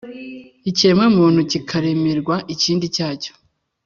[0.69, 3.31] Ikiremwamuntu kikaremerwa ikindi cyacyo